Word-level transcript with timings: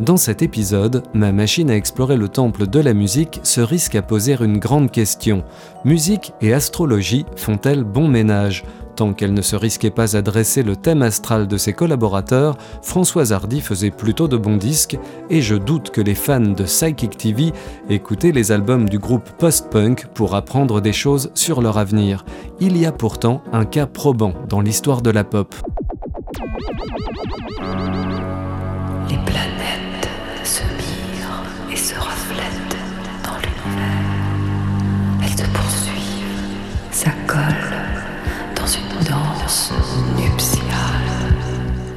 Dans 0.00 0.16
cet 0.16 0.40
épisode, 0.40 1.02
ma 1.12 1.30
machine 1.30 1.70
à 1.70 1.76
explorer 1.76 2.16
le 2.16 2.30
temple 2.30 2.66
de 2.66 2.80
la 2.80 2.94
musique 2.94 3.38
se 3.42 3.60
risque 3.60 3.96
à 3.96 4.00
poser 4.00 4.34
une 4.40 4.56
grande 4.56 4.90
question. 4.90 5.44
Musique 5.84 6.32
et 6.40 6.54
astrologie 6.54 7.26
font-elles 7.36 7.84
bon 7.84 8.08
ménage? 8.08 8.64
Tant 8.96 9.12
qu'elle 9.12 9.34
ne 9.34 9.42
se 9.42 9.56
risquait 9.56 9.90
pas 9.90 10.16
à 10.16 10.22
dresser 10.22 10.62
le 10.62 10.74
thème 10.74 11.02
astral 11.02 11.46
de 11.46 11.58
ses 11.58 11.74
collaborateurs, 11.74 12.56
Françoise 12.80 13.34
Hardy 13.34 13.60
faisait 13.60 13.90
plutôt 13.90 14.26
de 14.26 14.38
bons 14.38 14.56
disques, 14.56 14.98
et 15.28 15.42
je 15.42 15.54
doute 15.54 15.90
que 15.90 16.00
les 16.00 16.14
fans 16.14 16.40
de 16.40 16.64
Psychic 16.64 17.18
TV 17.18 17.52
écoutaient 17.90 18.32
les 18.32 18.52
albums 18.52 18.88
du 18.88 18.98
groupe 18.98 19.28
post-punk 19.36 20.06
pour 20.14 20.34
apprendre 20.34 20.80
des 20.80 20.94
choses 20.94 21.30
sur 21.34 21.60
leur 21.60 21.76
avenir. 21.76 22.24
Il 22.58 22.78
y 22.78 22.86
a 22.86 22.92
pourtant 22.92 23.42
un 23.52 23.66
cas 23.66 23.86
probant 23.86 24.32
dans 24.48 24.62
l'histoire 24.62 25.02
de 25.02 25.10
la 25.10 25.24
pop. 25.24 25.54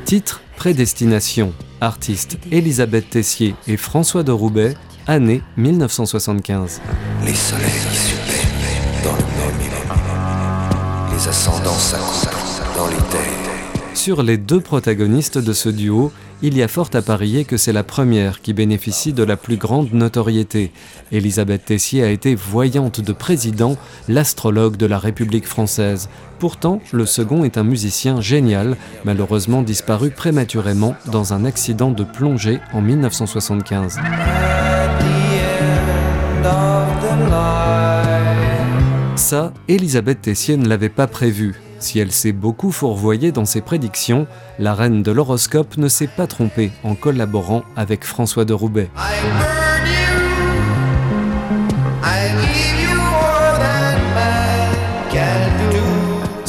Titre 0.05 0.41
Prédestination. 0.57 1.53
Artistes 1.79 2.37
Elisabeth 2.51 3.09
Tessier 3.09 3.55
et 3.67 3.77
François 3.77 4.23
de 4.23 4.31
Roubaix, 4.31 4.75
année 5.07 5.41
1975. 5.57 6.81
Les 7.25 7.33
soleils 7.33 7.69
superbes 7.93 9.03
dans 9.03 9.15
le 9.15 9.21
même. 9.21 9.53
Les 11.11 11.27
ascendants 11.27 11.71
s'accouplent 11.71 12.77
dans 12.77 12.87
les 12.87 13.09
terres. 13.09 13.72
Sur 14.03 14.21
les 14.21 14.35
deux 14.35 14.59
protagonistes 14.59 15.37
de 15.37 15.53
ce 15.53 15.69
duo, 15.69 16.11
il 16.41 16.57
y 16.57 16.61
a 16.61 16.67
fort 16.67 16.89
à 16.93 17.01
parier 17.01 17.45
que 17.45 17.55
c'est 17.55 17.71
la 17.71 17.85
première 17.85 18.41
qui 18.41 18.51
bénéficie 18.51 19.13
de 19.13 19.23
la 19.23 19.37
plus 19.37 19.55
grande 19.55 19.93
notoriété. 19.93 20.73
Elisabeth 21.13 21.63
Tessier 21.63 22.03
a 22.03 22.09
été 22.09 22.35
voyante 22.35 22.99
de 22.99 23.13
président, 23.13 23.77
l'astrologue 24.09 24.75
de 24.75 24.87
la 24.87 24.99
République 24.99 25.47
française. 25.47 26.09
Pourtant, 26.39 26.81
le 26.91 27.05
second 27.05 27.45
est 27.45 27.57
un 27.57 27.63
musicien 27.63 28.19
génial, 28.19 28.75
malheureusement 29.05 29.61
disparu 29.61 30.09
prématurément 30.09 30.97
dans 31.09 31.31
un 31.31 31.45
accident 31.45 31.91
de 31.91 32.03
plongée 32.03 32.59
en 32.73 32.81
1975. 32.81 34.01
Ça, 39.15 39.53
Elisabeth 39.69 40.23
Tessier 40.23 40.57
ne 40.57 40.67
l'avait 40.67 40.89
pas 40.89 41.07
prévu. 41.07 41.55
Si 41.83 41.99
elle 41.99 42.13
s'est 42.13 42.31
beaucoup 42.31 42.71
fourvoyée 42.71 43.33
dans 43.33 43.43
ses 43.43 43.59
prédictions, 43.59 44.25
la 44.57 44.73
reine 44.73 45.03
de 45.03 45.11
l'horoscope 45.11 45.75
ne 45.75 45.89
s'est 45.89 46.07
pas 46.07 46.27
trompée 46.27 46.71
en 46.85 46.95
collaborant 46.95 47.63
avec 47.75 48.05
François 48.05 48.45
de 48.45 48.53
Roubaix. 48.53 48.89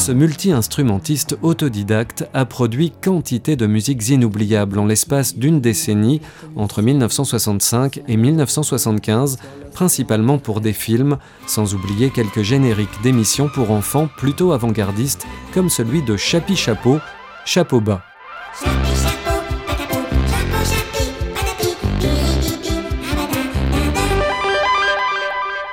Ce 0.05 0.13
multi-instrumentiste 0.13 1.39
autodidacte 1.41 2.29
a 2.35 2.45
produit 2.45 2.91
quantité 2.91 3.57
de 3.57 3.67
musiques 3.67 4.07
inoubliables 4.11 4.79
en 4.79 4.85
l'espace 4.85 5.35
d'une 5.35 5.63
décennie, 5.63 6.21
entre 6.57 6.83
1965 6.83 8.03
et 8.07 8.19
1975, 8.19 9.39
principalement 9.73 10.37
pour 10.37 10.61
des 10.61 10.75
films, 10.75 11.17
sans 11.47 11.75
oublier 11.75 12.11
quelques 12.11 12.43
génériques 12.43 13.01
d'émissions 13.03 13.49
pour 13.49 13.71
enfants 13.71 14.11
plutôt 14.19 14.53
avant-gardistes, 14.53 15.27
comme 15.55 15.71
celui 15.71 16.03
de 16.03 16.19
Chapi 16.19 16.55
Chapeau, 16.55 16.99
Chapeau 17.47 17.81
bas. 17.81 18.03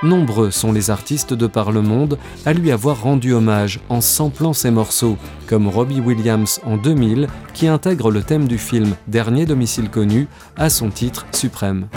Nombreux 0.04 0.50
sont 0.50 0.72
les 0.72 0.90
artistes 0.90 1.34
de 1.34 1.46
par 1.46 1.72
le 1.72 1.82
monde 1.82 2.18
à 2.46 2.54
lui 2.54 2.72
avoir 2.72 3.02
rendu 3.04 3.34
hommage 3.34 3.80
en 3.90 4.02
samplant 4.02 4.54
ses 4.54 4.72
morceaux, 4.72 5.18
comme 5.46 5.68
Robbie 5.68 6.00
Williams 6.00 6.60
en 6.66 6.78
2000, 6.78 7.28
qui 7.54 7.68
intègre 7.68 8.10
le 8.10 8.24
thème 8.24 8.48
du 8.48 8.58
film 8.58 8.96
Dernier 9.08 9.46
domicile 9.46 9.90
connu 9.90 10.28
à 10.58 10.70
son 10.70 10.90
titre 10.90 11.28
suprême. 11.32 11.88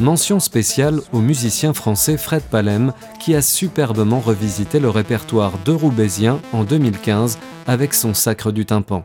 Mention 0.00 0.40
spéciale 0.40 1.02
au 1.12 1.18
musicien 1.18 1.74
français 1.74 2.16
Fred 2.16 2.42
Palem 2.42 2.94
qui 3.18 3.34
a 3.34 3.42
superbement 3.42 4.18
revisité 4.18 4.80
le 4.80 4.88
répertoire 4.88 5.52
de 5.66 5.72
Roubaisien 5.72 6.40
en 6.54 6.64
2015 6.64 7.38
avec 7.66 7.92
son 7.92 8.14
Sacre 8.14 8.50
du 8.50 8.64
tympan. 8.64 9.04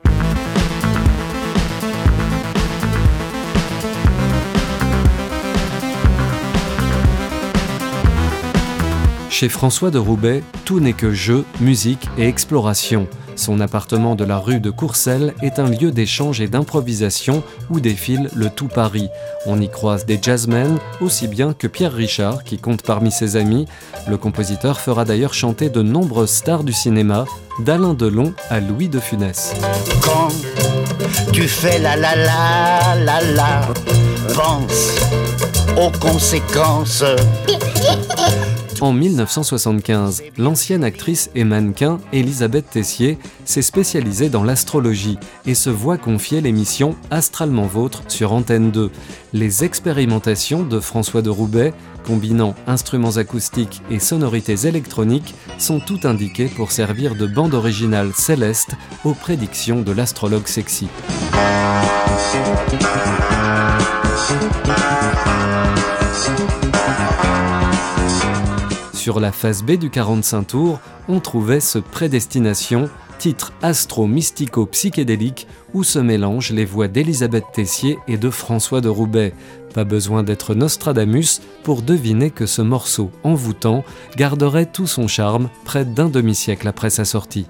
Chez 9.30 9.50
François 9.50 9.92
de 9.92 9.98
Roubaix, 9.98 10.44
tout 10.64 10.80
n'est 10.80 10.94
que 10.94 11.12
jeu, 11.12 11.44
musique 11.60 12.08
et 12.18 12.26
exploration. 12.26 13.10
Son 13.36 13.60
appartement 13.60 14.16
de 14.16 14.24
la 14.24 14.38
rue 14.38 14.60
de 14.60 14.70
Courcelles 14.70 15.34
est 15.42 15.60
un 15.60 15.70
lieu 15.70 15.92
d'échange 15.92 16.42
et 16.42 16.48
d'improvisation 16.48 17.44
où 17.70 17.80
défile 17.80 18.30
le 18.36 18.50
tout 18.50 18.68
Paris. 18.68 19.10
On 19.46 19.60
y 19.60 19.70
croise 19.70 20.06
des 20.06 20.20
jazzmen 20.22 20.78
aussi 21.02 21.28
bien 21.28 21.54
que 21.54 21.68
Pierre 21.68 21.94
Richard 21.94 22.44
qui 22.44 22.58
compte 22.58 22.82
parmi 22.82 23.12
ses 23.12 23.36
amis. 23.36 23.68
Le 24.08 24.18
compositeur 24.18 24.80
fera 24.80 25.06
d'ailleurs 25.06 25.34
chanter 25.34 25.70
de 25.70 25.82
nombreuses 25.82 26.32
stars 26.32 26.64
du 26.64 26.74
cinéma, 26.74 27.26
d'Alain 27.60 27.94
Delon 27.94 28.34
à 28.50 28.60
Louis 28.60 28.90
de 28.90 29.00
Funès. 29.00 29.54
Quand 30.02 30.30
tu 31.32 31.48
fais 31.48 31.80
la 31.80 31.96
la 31.96 32.16
la 32.16 32.96
la 32.96 33.22
la, 33.22 33.62
pense 34.34 34.96
aux 35.78 35.92
conséquences. 36.00 37.04
En 38.82 38.92
1975, 38.92 40.24
l'ancienne 40.38 40.84
actrice 40.84 41.30
et 41.34 41.44
mannequin 41.44 42.00
Elisabeth 42.12 42.70
Tessier 42.70 43.18
s'est 43.46 43.62
spécialisée 43.62 44.30
dans 44.30 44.44
l'astrologie 44.44 45.18
et 45.46 45.56
se 45.56 45.70
voit 45.70 45.98
confier 45.98 46.42
l'émission 46.42 46.96
Astralement 47.10 47.68
Vôtre 47.68 48.04
sur 48.08 48.34
Antenne 48.34 48.72
2. 48.72 48.92
Les 49.34 49.64
expérimentations 49.64 50.64
de 50.64 50.80
François 50.80 51.22
de 51.22 51.30
Roubaix, 51.30 51.74
combinant 52.06 52.56
instruments 52.68 53.18
acoustiques 53.18 53.82
et 53.90 54.00
sonorités 54.00 54.68
électroniques, 54.68 55.36
sont 55.58 55.80
tout 55.80 56.00
indiquées 56.04 56.48
pour 56.54 56.72
servir 56.72 57.16
de 57.16 57.28
bande 57.28 57.54
originale 57.54 58.12
céleste 58.14 58.72
aux 59.04 59.14
prédictions 59.14 59.82
de 59.82 59.92
l'astrologue 59.92 60.48
sexy. 60.48 60.88
Sur 69.06 69.20
la 69.20 69.32
face 69.32 69.62
B 69.62 69.74
du 69.74 69.92
45 69.92 70.48
tours, 70.48 70.80
on 71.08 71.20
trouvait 71.20 71.60
ce 71.60 71.78
Prédestination, 71.78 72.90
titre 73.20 73.54
astro-mystico-psychédélique 73.62 75.46
où 75.76 75.84
se 75.84 76.00
mélangent 76.00 76.54
les 76.54 76.66
voix 76.66 76.88
d'Elisabeth 76.88 77.44
Tessier 77.54 78.00
et 78.08 78.18
de 78.18 78.32
François 78.32 78.82
de 78.82 78.90
Roubaix. 78.90 79.36
Pas 79.76 79.84
besoin 79.84 80.24
d'être 80.24 80.56
Nostradamus 80.56 81.40
pour 81.62 81.84
deviner 81.84 82.32
que 82.32 82.48
ce 82.48 82.64
morceau 82.64 83.12
envoûtant 83.24 83.84
garderait 84.18 84.66
tout 84.66 84.88
son 84.88 85.08
charme 85.08 85.50
près 85.66 85.86
d'un 85.86 86.10
demi-siècle 86.10 86.68
après 86.68 86.90
sa 86.90 87.06
sortie. 87.06 87.46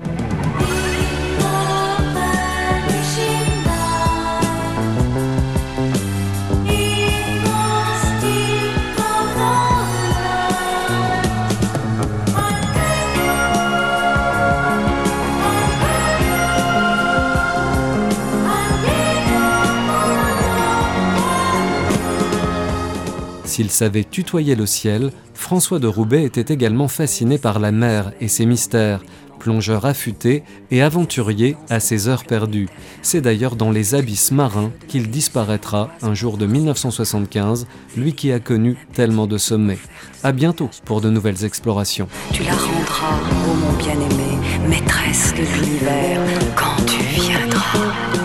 S'il 23.56 23.72
savait 23.72 24.04
tutoyer 24.04 24.54
le 24.54 24.66
ciel, 24.66 25.12
François 25.34 25.80
de 25.80 25.88
Roubaix 25.88 26.26
était 26.26 26.54
également 26.54 26.90
fasciné 26.90 27.38
par 27.38 27.60
la 27.60 27.72
mer 27.72 28.12
et 28.20 28.28
ses 28.28 28.46
mystères, 28.46 29.02
plongeur 29.40 29.86
affûté 29.86 30.44
et 30.72 30.82
aventurier 30.82 31.56
à 31.70 31.80
ses 31.80 32.10
heures 32.10 32.26
perdues. 32.26 32.68
C'est 33.02 33.22
d'ailleurs 33.22 33.56
dans 33.56 33.72
les 33.72 33.96
abysses 33.96 34.34
marins 34.34 34.74
qu'il 34.90 35.10
disparaîtra 35.10 35.90
un 36.02 36.14
jour 36.14 36.36
de 36.36 36.46
1975, 36.46 37.66
lui 37.96 38.12
qui 38.12 38.34
a 38.34 38.42
connu 38.42 38.76
tellement 38.92 39.26
de 39.26 39.38
sommets. 39.38 39.80
À 40.22 40.34
bientôt 40.34 40.70
pour 40.84 41.00
de 41.00 41.10
nouvelles 41.10 41.46
explorations. 41.46 42.10
Tu 42.34 42.44
la 42.44 42.52
rendras, 42.52 43.22
ô 43.48 43.54
mon 43.54 43.78
bien-aimé, 43.78 44.38
maîtresse 44.68 45.34
de 45.34 45.44
l'univers, 45.44 46.20
quand 46.58 46.84
tu 46.86 47.02
viendras. 47.22 48.25